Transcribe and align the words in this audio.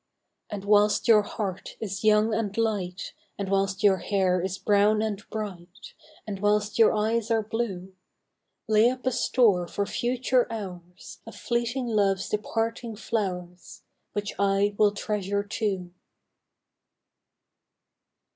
And 0.49 0.65
whilst 0.65 1.07
your 1.07 1.21
heart 1.21 1.77
is 1.79 2.03
young 2.03 2.33
and 2.33 2.57
light, 2.57 3.13
And 3.37 3.49
whilst 3.49 3.83
your 3.83 3.97
hair 3.97 4.41
is 4.41 4.57
brown 4.57 4.99
and 5.03 5.23
bright, 5.29 5.93
And 6.25 6.39
whilst 6.39 6.79
your 6.79 6.91
eyes 6.91 7.29
are 7.29 7.43
blue, 7.43 7.93
Lay 8.67 8.89
up 8.89 9.05
a 9.05 9.11
store 9.11 9.67
for 9.67 9.85
future 9.85 10.51
hours 10.51 11.19
Of 11.27 11.35
fleeting 11.35 11.85
love's 11.87 12.29
departing 12.29 12.95
flowVs 12.95 13.81
Which 14.13 14.33
I 14.39 14.73
will 14.75 14.91
treasure 14.95 15.43
too. 15.43 15.91